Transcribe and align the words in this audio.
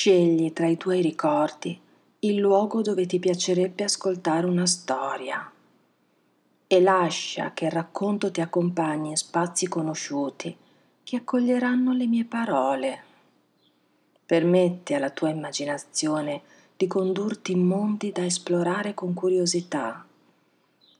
Scegli 0.00 0.52
tra 0.52 0.68
i 0.68 0.76
tuoi 0.76 1.00
ricordi 1.00 1.76
il 2.20 2.36
luogo 2.36 2.82
dove 2.82 3.04
ti 3.04 3.18
piacerebbe 3.18 3.82
ascoltare 3.82 4.46
una 4.46 4.64
storia 4.64 5.50
e 6.68 6.80
lascia 6.80 7.52
che 7.52 7.64
il 7.64 7.72
racconto 7.72 8.30
ti 8.30 8.40
accompagni 8.40 9.08
in 9.08 9.16
spazi 9.16 9.66
conosciuti 9.66 10.56
che 11.02 11.16
accoglieranno 11.16 11.92
le 11.94 12.06
mie 12.06 12.24
parole. 12.24 13.02
Permetti 14.24 14.94
alla 14.94 15.10
tua 15.10 15.30
immaginazione 15.30 16.42
di 16.76 16.86
condurti 16.86 17.50
in 17.50 17.66
mondi 17.66 18.12
da 18.12 18.24
esplorare 18.24 18.94
con 18.94 19.14
curiosità 19.14 20.06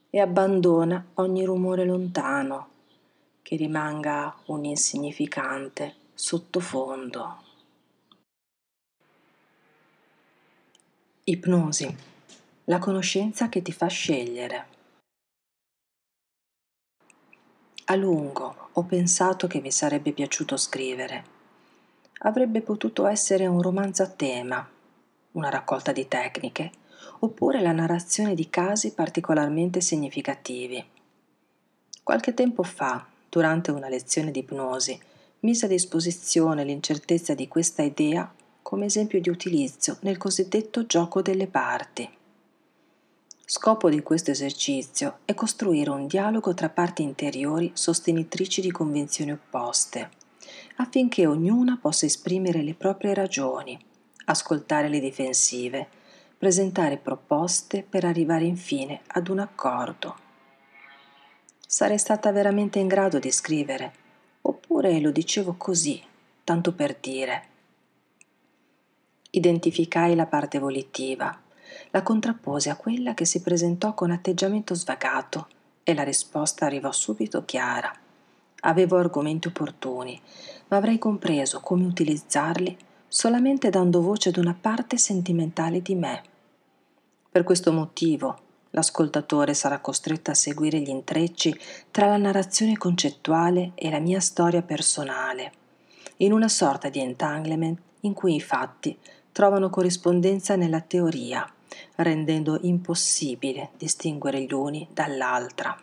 e 0.09 0.19
abbandona 0.19 1.05
ogni 1.13 1.45
rumore 1.45 1.85
lontano 1.85 2.67
che 3.43 3.55
rimanga 3.55 4.35
un 4.47 4.65
insignificante 4.65 5.95
sottofondo. 6.13 7.47
Ipnosi, 11.29 11.95
la 12.63 12.79
conoscenza 12.79 13.49
che 13.49 13.61
ti 13.61 13.71
fa 13.71 13.85
scegliere. 13.85 14.65
A 17.85 17.93
lungo 17.93 18.69
ho 18.71 18.83
pensato 18.85 19.45
che 19.45 19.61
mi 19.61 19.69
sarebbe 19.69 20.11
piaciuto 20.11 20.57
scrivere. 20.57 21.23
Avrebbe 22.21 22.61
potuto 22.61 23.05
essere 23.05 23.45
un 23.45 23.61
romanzo 23.61 24.01
a 24.01 24.07
tema, 24.07 24.67
una 25.33 25.49
raccolta 25.49 25.91
di 25.91 26.07
tecniche, 26.07 26.71
oppure 27.19 27.61
la 27.61 27.73
narrazione 27.73 28.33
di 28.33 28.49
casi 28.49 28.95
particolarmente 28.95 29.81
significativi. 29.81 30.83
Qualche 32.01 32.33
tempo 32.33 32.63
fa, 32.63 33.05
durante 33.29 33.69
una 33.69 33.87
lezione 33.87 34.31
di 34.31 34.39
ipnosi, 34.39 34.99
mise 35.41 35.65
a 35.65 35.69
disposizione 35.69 36.63
l'incertezza 36.63 37.35
di 37.35 37.47
questa 37.47 37.83
idea 37.83 38.33
come 38.69 38.85
esempio 38.85 39.19
di 39.19 39.29
utilizzo 39.29 39.97
nel 40.01 40.17
cosiddetto 40.17 40.85
gioco 40.85 41.23
delle 41.23 41.47
parti. 41.47 42.07
Scopo 43.43 43.89
di 43.89 44.03
questo 44.03 44.29
esercizio 44.29 45.21
è 45.25 45.33
costruire 45.33 45.89
un 45.89 46.05
dialogo 46.05 46.53
tra 46.53 46.69
parti 46.69 47.01
interiori 47.01 47.71
sostenitrici 47.73 48.61
di 48.61 48.69
convinzioni 48.69 49.31
opposte, 49.31 50.11
affinché 50.75 51.25
ognuna 51.25 51.79
possa 51.81 52.05
esprimere 52.05 52.61
le 52.61 52.75
proprie 52.75 53.15
ragioni, 53.15 53.75
ascoltare 54.25 54.87
le 54.87 54.99
difensive, 54.99 55.87
presentare 56.37 56.97
proposte 56.97 57.81
per 57.81 58.05
arrivare 58.05 58.45
infine 58.45 59.01
ad 59.07 59.29
un 59.29 59.39
accordo. 59.39 60.15
Sarei 61.65 61.97
stata 61.97 62.31
veramente 62.31 62.77
in 62.77 62.85
grado 62.85 63.17
di 63.17 63.31
scrivere, 63.31 63.93
oppure 64.43 64.99
lo 64.99 65.09
dicevo 65.09 65.55
così, 65.57 65.99
tanto 66.43 66.71
per 66.73 66.95
dire. 67.01 67.47
Identificai 69.31 70.15
la 70.15 70.25
parte 70.25 70.57
volitiva, 70.57 71.39
la 71.91 72.01
contrappose 72.01 72.71
a 72.71 72.75
quella 72.75 73.13
che 73.13 73.25
si 73.25 73.41
presentò 73.41 73.93
con 73.93 74.09
atteggiamento 74.09 74.73
svagato 74.73 75.47
e 75.83 75.93
la 75.93 76.01
risposta 76.01 76.65
arrivò 76.65 76.91
subito 76.91 77.45
chiara. 77.45 77.93
Avevo 78.61 78.97
argomenti 78.97 79.47
opportuni, 79.47 80.19
ma 80.69 80.77
avrei 80.77 80.97
compreso 80.97 81.59
come 81.59 81.85
utilizzarli 81.85 82.75
solamente 83.07 83.69
dando 83.69 84.01
voce 84.01 84.29
ad 84.29 84.37
una 84.37 84.57
parte 84.59 84.97
sentimentale 84.97 85.81
di 85.83 85.93
me. 85.93 86.23
Per 87.29 87.43
questo 87.43 87.71
motivo 87.71 88.37
l'ascoltatore 88.71 89.53
sarà 89.53 89.79
costretto 89.79 90.31
a 90.31 90.35
seguire 90.35 90.79
gli 90.79 90.89
intrecci 90.89 91.55
tra 91.91 92.07
la 92.07 92.17
narrazione 92.17 92.77
concettuale 92.77 93.73
e 93.75 93.91
la 93.91 93.99
mia 93.99 94.19
storia 94.19 94.63
personale, 94.63 95.51
in 96.17 96.33
una 96.33 96.47
sorta 96.47 96.89
di 96.89 96.99
entanglement 96.99 97.79
in 98.01 98.13
cui 98.13 98.35
i 98.35 98.41
fatti 98.41 98.97
trovano 99.39 99.69
corrispondenza 99.69 100.57
nella 100.57 100.81
teoria, 100.81 101.49
rendendo 101.95 102.59
impossibile 102.63 103.69
distinguere 103.77 104.41
gli 104.41 104.51
uni 104.51 104.85
dall'altra. 104.91 105.81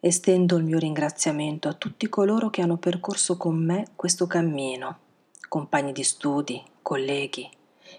Estendo 0.00 0.56
il 0.56 0.64
mio 0.64 0.78
ringraziamento 0.78 1.68
a 1.68 1.74
tutti 1.74 2.08
coloro 2.08 2.48
che 2.48 2.62
hanno 2.62 2.78
percorso 2.78 3.36
con 3.36 3.62
me 3.62 3.88
questo 3.94 4.26
cammino, 4.26 4.98
compagni 5.50 5.92
di 5.92 6.02
studi, 6.02 6.64
colleghi 6.80 7.46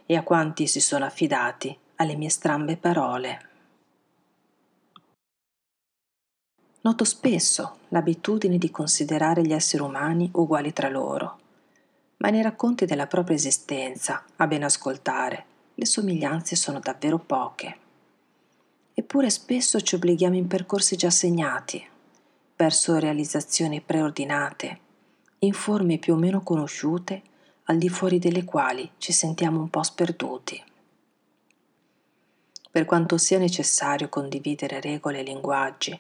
e 0.08 0.16
a 0.16 0.24
quanti 0.24 0.66
si 0.66 0.80
sono 0.80 1.06
affidati 1.06 1.78
alle 1.98 2.16
mie 2.16 2.30
strambe 2.30 2.78
parole. 2.78 3.50
Noto 6.82 7.04
spesso 7.04 7.78
l'abitudine 7.90 8.58
di 8.58 8.72
considerare 8.72 9.44
gli 9.44 9.54
esseri 9.54 9.84
umani 9.84 10.32
uguali 10.34 10.74
tra 10.74 10.90
loro 10.90 11.46
ma 12.18 12.30
nei 12.30 12.42
racconti 12.42 12.86
della 12.86 13.08
propria 13.08 13.36
esistenza, 13.36 14.24
a 14.38 14.48
ben 14.48 14.64
ascoltare, 14.64 15.46
le 15.76 15.86
somiglianze 15.86 16.56
sono 16.56 16.80
davvero 16.80 17.20
poche. 17.20 17.78
Eppure 18.94 19.30
spesso 19.30 19.80
ci 19.82 19.96
obblighiamo 19.96 20.36
in 20.36 20.48
percorsi 20.48 20.96
già 20.96 21.12
segnati, 21.12 21.86
verso 22.56 22.98
realizzazioni 22.98 23.82
preordinate, 23.82 24.80
in 25.40 25.54
forme 25.54 26.00
più 26.00 26.16
o 26.16 26.18
meno 26.18 26.42
conosciute, 26.42 27.22
al 27.66 27.78
di 27.78 27.90
fuori 27.90 28.18
delle 28.18 28.44
quali 28.44 28.90
ci 28.98 29.12
sentiamo 29.12 29.60
un 29.60 29.70
po' 29.70 29.84
sperduti. 29.84 30.64
Per 32.72 32.86
quanto 32.86 33.18
sia 33.18 33.38
necessario 33.38 34.10
condividere 34.10 34.82
regole 34.82 35.20
e 35.20 35.24
linguaggi, 35.24 35.98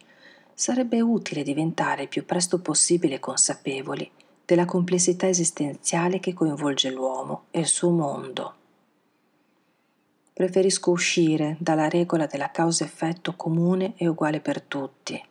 sarebbe 0.53 1.01
utile 1.01 1.43
diventare 1.43 2.03
il 2.03 2.07
più 2.07 2.25
presto 2.25 2.59
possibile 2.59 3.19
consapevoli 3.19 4.09
della 4.47 4.63
complessità 4.63 5.27
esistenziale 5.27 6.21
che 6.21 6.33
coinvolge 6.33 6.89
l'uomo 6.89 7.47
e 7.51 7.59
il 7.59 7.65
suo 7.65 7.89
mondo. 7.89 8.53
Preferisco 10.31 10.89
uscire 10.91 11.57
dalla 11.59 11.89
regola 11.89 12.27
della 12.27 12.49
causa-effetto 12.49 13.35
comune 13.35 13.95
e 13.97 14.07
uguale 14.07 14.39
per 14.39 14.61
tutti, 14.61 15.21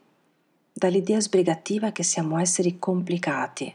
dall'idea 0.71 1.19
sbrigativa 1.19 1.93
che 1.93 2.03
siamo 2.03 2.39
esseri 2.39 2.79
complicati. 2.79 3.75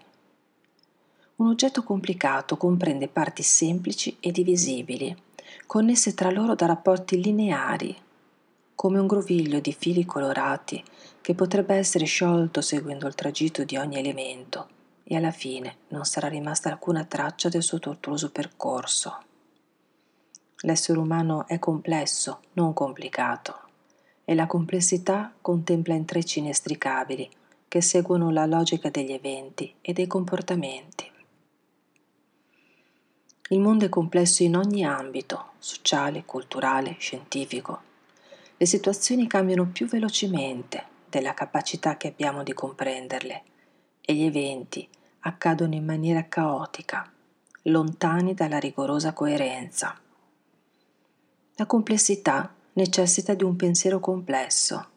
Un 1.37 1.47
oggetto 1.47 1.81
complicato 1.81 2.55
comprende 2.55 3.07
parti 3.07 3.41
semplici 3.41 4.17
e 4.19 4.31
divisibili, 4.31 5.17
connesse 5.65 6.13
tra 6.13 6.29
loro 6.29 6.53
da 6.53 6.67
rapporti 6.67 7.19
lineari, 7.19 7.97
come 8.75 8.99
un 8.99 9.07
groviglio 9.07 9.59
di 9.59 9.73
fili 9.73 10.05
colorati 10.05 10.83
che 11.19 11.33
potrebbe 11.33 11.73
essere 11.73 12.05
sciolto 12.05 12.61
seguendo 12.61 13.07
il 13.07 13.15
tragitto 13.15 13.63
di 13.63 13.75
ogni 13.75 13.97
elemento 13.97 14.79
e 15.11 15.17
alla 15.17 15.31
fine 15.31 15.79
non 15.89 16.05
sarà 16.05 16.29
rimasta 16.29 16.69
alcuna 16.69 17.03
traccia 17.03 17.49
del 17.49 17.63
suo 17.63 17.79
tortuoso 17.79 18.31
percorso. 18.31 19.17
L'essere 20.61 20.99
umano 20.99 21.45
è 21.47 21.59
complesso, 21.59 22.39
non 22.53 22.71
complicato, 22.71 23.59
e 24.23 24.33
la 24.33 24.47
complessità 24.47 25.33
contempla 25.41 25.95
intrecci 25.95 26.39
inestricabili 26.39 27.29
che 27.67 27.81
seguono 27.81 28.29
la 28.29 28.45
logica 28.45 28.89
degli 28.89 29.11
eventi 29.11 29.75
e 29.81 29.91
dei 29.91 30.07
comportamenti. 30.07 31.11
Il 33.49 33.59
mondo 33.59 33.83
è 33.83 33.89
complesso 33.89 34.43
in 34.43 34.55
ogni 34.55 34.85
ambito, 34.85 35.47
sociale, 35.57 36.23
culturale, 36.23 36.95
scientifico. 36.99 37.81
Le 38.55 38.65
situazioni 38.65 39.27
cambiano 39.27 39.67
più 39.67 39.87
velocemente 39.87 40.85
della 41.09 41.33
capacità 41.33 41.97
che 41.97 42.07
abbiamo 42.07 42.43
di 42.43 42.53
comprenderle 42.53 43.43
e 43.99 44.13
gli 44.13 44.23
eventi 44.23 44.87
accadono 45.21 45.75
in 45.75 45.85
maniera 45.85 46.27
caotica, 46.27 47.09
lontani 47.63 48.33
dalla 48.33 48.57
rigorosa 48.57 49.13
coerenza. 49.13 49.99
La 51.55 51.65
complessità 51.65 52.53
necessita 52.73 53.33
di 53.33 53.43
un 53.43 53.55
pensiero 53.55 53.99
complesso, 53.99 54.87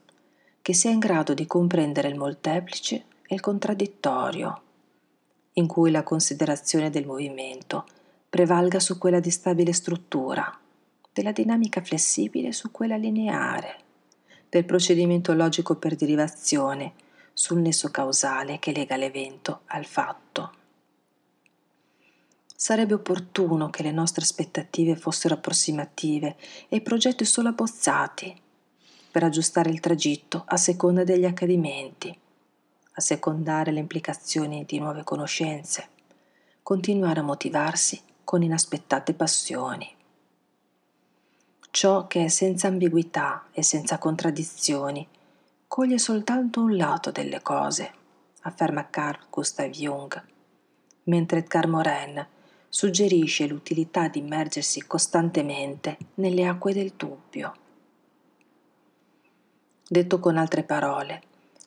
che 0.63 0.73
sia 0.73 0.91
in 0.91 0.99
grado 0.99 1.35
di 1.35 1.47
comprendere 1.47 2.09
il 2.09 2.17
molteplice 2.17 3.05
e 3.27 3.35
il 3.35 3.41
contraddittorio, 3.41 4.63
in 5.55 5.67
cui 5.67 5.91
la 5.91 6.03
considerazione 6.03 6.91
del 6.91 7.07
movimento 7.07 7.85
prevalga 8.31 8.81
su 8.81 8.99
quella 8.99 9.21
di 9.21 9.31
stabile 9.31 9.73
struttura, 9.73 10.59
della 11.13 11.33
dinamica 11.33 11.83
flessibile 11.83 12.53
su 12.53 12.71
quella 12.71 12.97
lineare, 12.97 13.79
del 14.49 14.65
procedimento 14.65 15.35
logico 15.35 15.77
per 15.77 15.97
derivazione 15.97 16.95
sul 17.35 17.59
nesso 17.59 17.91
causale 17.91 18.61
che 18.61 18.73
lega 18.73 18.97
l'evento 18.97 19.63
al 19.67 19.85
fatto. 19.85 20.53
Sarebbe 22.57 22.95
opportuno 22.95 23.69
che 23.69 23.83
le 23.83 23.91
nostre 23.91 24.23
aspettative 24.23 24.97
fossero 24.97 25.35
approssimative 25.35 26.37
e 26.69 26.77
i 26.77 26.81
progetti 26.81 27.25
solo 27.25 27.49
abbozzati 27.49 28.41
per 29.11 29.25
aggiustare 29.25 29.71
il 29.71 29.81
tragitto 29.81 30.45
a 30.47 30.57
seconda 30.57 31.05
degli 31.05 31.27
accadimenti, 31.27 32.17
a 32.93 33.01
secondare 33.01 33.73
le 33.73 33.81
implicazioni 33.81 34.65
di 34.65 34.79
nuove 34.79 35.05
conoscenze, 35.05 35.89
continuare 36.63 37.21
a 37.21 37.25
motivarsi 37.25 38.01
con 38.23 38.43
inaspettate 38.43 39.13
passioni. 39.13 39.93
Ciò 41.71 42.07
che 42.07 42.25
è 42.25 42.29
senza 42.29 42.69
ambiguità 42.69 43.49
e 43.53 43.63
senza 43.63 43.99
contraddizioni 43.99 45.07
coglie 45.75 45.99
soltanto 45.99 46.61
un 46.61 46.77
lato 46.77 47.11
delle 47.11 47.43
cose, 47.43 47.91
afferma 48.43 48.91
Carl 48.91 49.27
Gustav 49.29 49.69
Jung, 49.71 50.25
mentre 51.07 51.39
Edgar 51.39 51.67
Morin 51.67 52.25
suggerisce 52.69 53.49
l'utilità 53.49 54.07
di 54.07 54.21
immergersi 54.21 54.87
costantemente 54.87 55.97
nelle 56.15 56.47
acque 56.47 56.73
del 56.75 56.93
dubbio. 56.97 57.55
Detto 59.89 60.21
con 60.21 60.37
altre 60.37 60.63
parole, 60.63 61.23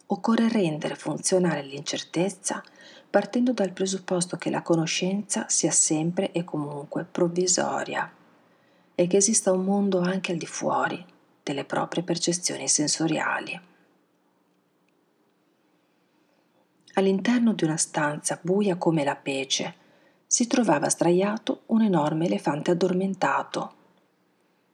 occorre 0.05 0.47
rendere 0.47 0.95
funzionale 0.95 1.61
l'incertezza 1.63 2.63
partendo 3.09 3.51
dal 3.51 3.73
presupposto 3.73 4.37
che 4.37 4.49
la 4.49 4.61
conoscenza 4.61 5.49
sia 5.49 5.71
sempre 5.71 6.31
e 6.31 6.45
comunque 6.45 7.03
provvisoria 7.03 8.09
e 8.95 9.05
che 9.05 9.17
esista 9.17 9.51
un 9.51 9.65
mondo 9.65 9.99
anche 9.99 10.31
al 10.31 10.37
di 10.37 10.47
fuori 10.47 11.05
delle 11.43 11.65
proprie 11.65 12.03
percezioni 12.03 12.69
sensoriali. 12.69 13.75
All'interno 16.97 17.53
di 17.53 17.63
una 17.63 17.77
stanza 17.77 18.39
buia 18.41 18.75
come 18.75 19.03
la 19.03 19.15
pece, 19.15 19.75
si 20.25 20.47
trovava 20.47 20.89
sdraiato 20.89 21.61
un 21.67 21.83
enorme 21.83 22.25
elefante 22.25 22.71
addormentato. 22.71 23.73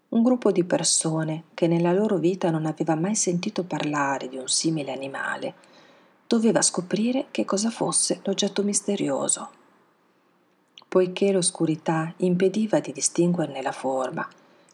Un 0.07 0.23
gruppo 0.23 0.53
di 0.53 0.63
persone 0.63 1.43
che 1.53 1.67
nella 1.67 1.91
loro 1.91 2.15
vita 2.15 2.49
non 2.49 2.65
aveva 2.65 2.95
mai 2.95 3.15
sentito 3.15 3.65
parlare 3.65 4.29
di 4.29 4.37
un 4.37 4.47
simile 4.47 4.93
animale 4.93 5.53
doveva 6.25 6.61
scoprire 6.61 7.25
che 7.29 7.43
cosa 7.43 7.69
fosse 7.69 8.21
l'oggetto 8.23 8.63
misterioso. 8.63 9.49
Poiché 10.87 11.33
l'oscurità 11.33 12.13
impediva 12.17 12.79
di 12.79 12.93
distinguerne 12.93 13.61
la 13.61 13.73
forma, 13.73 14.25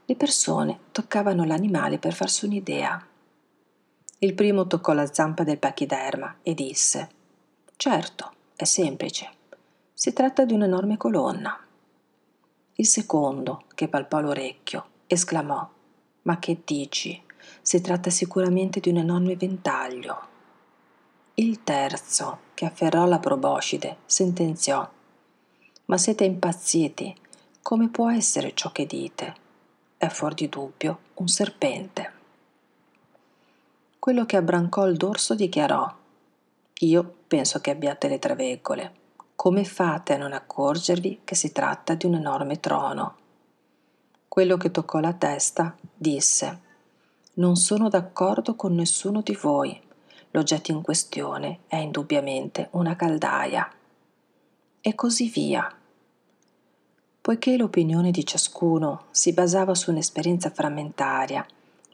le 0.06 0.16
persone 0.16 0.82
toccavano 0.92 1.44
l'animale 1.46 1.98
per 1.98 2.14
farsi 2.14 2.46
un'idea. 2.46 3.04
Il 4.20 4.36
primo 4.36 4.68
toccò 4.68 4.94
la 4.94 5.12
zampa 5.12 5.44
del 5.44 5.58
pachiderma 5.58 6.36
e 6.44 6.54
disse 6.54 7.18
Certo, 7.82 8.34
è 8.58 8.66
semplice. 8.66 9.30
Si 9.94 10.12
tratta 10.12 10.44
di 10.44 10.52
un'enorme 10.52 10.98
colonna. 10.98 11.58
Il 12.74 12.86
secondo, 12.86 13.64
che 13.74 13.88
palpò 13.88 14.20
l'orecchio, 14.20 14.86
esclamò 15.08 15.66
Ma 16.24 16.40
che 16.40 16.60
dici? 16.66 17.24
Si 17.62 17.80
tratta 17.80 18.10
sicuramente 18.10 18.82
di 18.82 18.90
un 18.90 18.98
enorme 18.98 19.38
ventaglio. 19.38 20.28
Il 21.36 21.64
terzo, 21.64 22.40
che 22.54 22.66
afferrò 22.66 23.06
la 23.06 23.20
proboscide, 23.20 24.00
sentenziò 24.06 24.86
Ma 25.86 25.98
siete 25.98 26.26
impazziti. 26.26 27.16
Come 27.62 27.88
può 27.88 28.12
essere 28.12 28.54
ciò 28.56 28.74
che 28.74 28.86
dite? 28.86 29.36
È 29.96 30.10
fuor 30.10 30.34
di 30.34 30.50
dubbio 30.50 31.00
un 31.14 31.30
serpente. 31.30 32.12
Quello 33.98 34.26
che 34.26 34.36
abbrancò 34.36 34.86
il 34.86 34.98
dorso 34.98 35.34
dichiarò 35.34 35.96
Io 36.82 37.16
penso 37.28 37.60
che 37.60 37.72
abbiate 37.72 38.08
le 38.08 38.20
traveggole. 38.20 38.94
Come 39.36 39.66
fate 39.66 40.14
a 40.14 40.18
non 40.18 40.32
accorgervi 40.32 41.22
che 41.26 41.36
si 41.36 41.52
tratta 41.52 41.94
di 41.94 42.06
un 42.06 42.16
enorme 42.16 42.62
trono? 42.62 43.18
Quello 44.30 44.56
che 44.56 44.72
toccò 44.72 45.00
la 45.00 45.12
testa 45.12 45.76
disse 45.94 46.60
Non 47.34 47.58
sono 47.58 47.90
d'accordo 47.90 48.56
con 48.56 48.76
nessuno 48.76 49.22
di 49.22 49.38
voi. 49.42 49.78
L'oggetto 50.32 50.72
in 50.72 50.82
questione 50.82 51.60
è 51.68 51.76
indubbiamente 51.76 52.70
una 52.72 52.96
caldaia. 52.96 53.70
E 54.80 54.96
così 54.96 55.28
via. 55.28 55.70
Poiché 57.20 57.58
l'opinione 57.58 58.12
di 58.12 58.26
ciascuno 58.26 59.08
si 59.12 59.34
basava 59.34 59.76
su 59.76 59.92
un'esperienza 59.92 60.50
frammentaria, 60.50 61.46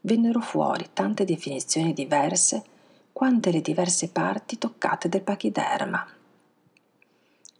vennero 0.02 0.42
fuori 0.42 0.90
tante 0.94 1.26
definizioni 1.26 1.92
diverse 1.92 2.74
quante 3.16 3.50
le 3.50 3.62
diverse 3.62 4.10
parti 4.10 4.58
toccate 4.58 5.08
del 5.08 5.22
pachiderma. 5.22 6.06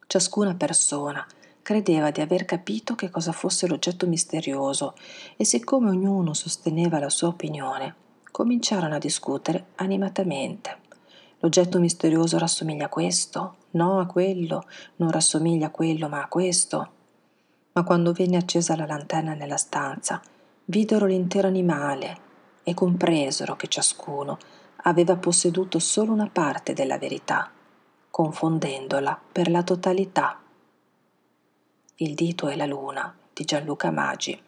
Ciascuna 0.06 0.54
persona 0.54 1.26
credeva 1.62 2.12
di 2.12 2.20
aver 2.20 2.44
capito 2.44 2.94
che 2.94 3.10
cosa 3.10 3.32
fosse 3.32 3.66
l'oggetto 3.66 4.06
misterioso 4.06 4.96
e 5.38 5.46
siccome 5.46 5.92
ognuno 5.92 6.34
sosteneva 6.34 7.00
la 7.00 7.10
sua 7.10 7.30
opinione, 7.30 7.96
cominciarono 8.32 8.96
a 8.96 9.00
discutere 9.00 9.68
animatamente. 9.76 10.78
L'oggetto 11.40 11.80
misterioso 11.80 12.38
rassomiglia 12.38 12.88
a 12.88 12.90
questo? 12.90 13.56
No, 13.72 14.02
a 14.02 14.08
quello. 14.08 14.66
Non 14.98 15.10
rassomiglia 15.10 15.68
a 15.68 15.72
quello, 15.72 16.10
ma 16.10 16.22
a 16.22 16.28
questo. 16.28 16.90
Ma 17.72 17.84
quando 17.84 18.12
venne 18.12 18.36
accesa 18.36 18.76
la 18.76 18.86
lanterna 18.86 19.34
nella 19.34 19.56
stanza, 19.56 20.22
videro 20.66 21.06
l'intero 21.06 21.48
animale 21.48 22.24
e 22.62 22.74
compresero 22.74 23.56
che 23.56 23.70
ciascuno 23.70 24.38
aveva 24.88 25.16
posseduto 25.16 25.80
solo 25.80 26.12
una 26.12 26.30
parte 26.30 26.74
della 26.74 26.98
verità 26.98 27.52
confondendola 28.16 29.20
per 29.30 29.50
la 29.50 29.62
totalità. 29.62 30.40
Il 31.96 32.14
dito 32.14 32.48
e 32.48 32.56
la 32.56 32.66
luna 32.66 33.14
di 33.34 33.44
Gianluca 33.44 33.92
Maggi. 33.92 34.42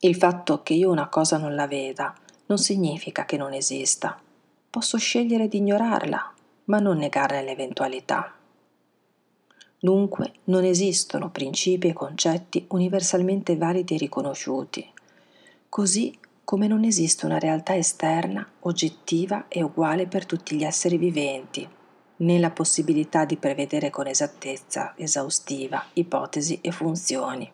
Il 0.00 0.16
fatto 0.16 0.62
che 0.62 0.72
io 0.72 0.90
una 0.90 1.08
cosa 1.08 1.36
non 1.36 1.54
la 1.54 1.66
veda 1.66 2.14
non 2.46 2.56
significa 2.56 3.26
che 3.26 3.36
non 3.36 3.52
esista. 3.52 4.18
Posso 4.70 4.96
scegliere 4.96 5.48
di 5.48 5.58
ignorarla, 5.58 6.32
ma 6.64 6.78
non 6.78 6.96
negarne 6.96 7.42
l'eventualità. 7.42 8.32
Dunque 9.78 10.32
non 10.44 10.64
esistono 10.64 11.30
principi 11.30 11.88
e 11.88 11.92
concetti 11.92 12.64
universalmente 12.68 13.56
validi 13.56 13.96
e 13.96 13.98
riconosciuti, 13.98 14.90
così 15.68 16.18
come 16.44 16.66
non 16.66 16.84
esiste 16.84 17.26
una 17.26 17.38
realtà 17.38 17.74
esterna, 17.76 18.46
oggettiva 18.60 19.46
e 19.48 19.62
uguale 19.62 20.06
per 20.06 20.26
tutti 20.26 20.56
gli 20.56 20.64
esseri 20.64 20.96
viventi, 20.96 21.66
né 22.16 22.38
la 22.38 22.50
possibilità 22.50 23.24
di 23.24 23.36
prevedere 23.36 23.90
con 23.90 24.06
esattezza 24.06 24.94
esaustiva 24.96 25.84
ipotesi 25.94 26.60
e 26.60 26.70
funzioni. 26.70 27.50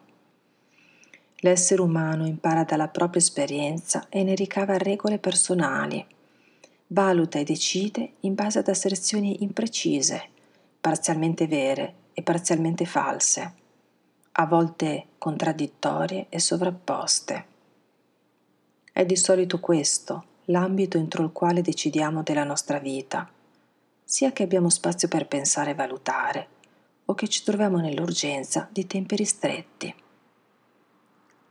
L'essere 1.40 1.82
umano 1.82 2.26
impara 2.26 2.64
dalla 2.64 2.88
propria 2.88 3.20
esperienza 3.20 4.06
e 4.08 4.24
ne 4.24 4.34
ricava 4.34 4.76
regole 4.76 5.18
personali, 5.18 6.04
valuta 6.88 7.38
e 7.38 7.44
decide 7.44 8.14
in 8.20 8.34
base 8.34 8.58
ad 8.58 8.68
asserzioni 8.68 9.42
imprecise, 9.42 10.28
parzialmente 10.80 11.46
vere 11.46 11.94
e 12.12 12.22
parzialmente 12.22 12.84
false, 12.86 13.54
a 14.32 14.46
volte 14.46 15.06
contraddittorie 15.18 16.26
e 16.28 16.40
sovrapposte. 16.40 17.56
È 18.98 19.06
di 19.06 19.14
solito 19.14 19.60
questo 19.60 20.24
l'ambito 20.46 20.98
entro 20.98 21.22
il 21.22 21.30
quale 21.30 21.62
decidiamo 21.62 22.24
della 22.24 22.42
nostra 22.42 22.80
vita, 22.80 23.30
sia 24.02 24.32
che 24.32 24.42
abbiamo 24.42 24.68
spazio 24.70 25.06
per 25.06 25.28
pensare 25.28 25.70
e 25.70 25.74
valutare, 25.76 26.48
o 27.04 27.14
che 27.14 27.28
ci 27.28 27.44
troviamo 27.44 27.78
nell'urgenza 27.78 28.68
di 28.72 28.88
tempi 28.88 29.14
ristretti. 29.14 29.94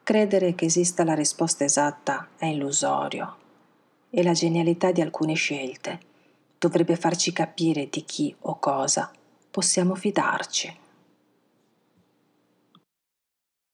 Credere 0.03 0.55
che 0.55 0.65
esista 0.65 1.05
la 1.05 1.13
risposta 1.13 1.63
esatta 1.63 2.31
è 2.36 2.48
illusorio 2.48 3.38
e 4.10 4.24
la 4.24 4.33
genialità 4.33 4.91
di 4.91 5.00
alcune 5.00 5.36
scelte 5.36 6.00
dovrebbe 6.57 6.98
farci 6.98 7.31
capire 7.31 7.88
di 7.89 8.03
chi 8.03 8.36
o 8.41 8.60
cosa 8.60 9.10
possiamo 9.50 9.95
fidarci. 9.95 10.79